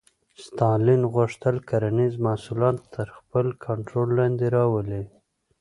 [0.45, 5.03] ستالین غوښتل کرنیز محصولات تر خپل کنټرول لاندې راولي.